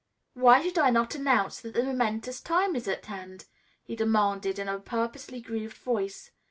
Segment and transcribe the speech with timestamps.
[0.33, 3.45] "Why should I not announce that the momentous time is at hand?"
[3.83, 6.31] he demanded in a purposely grieved voice.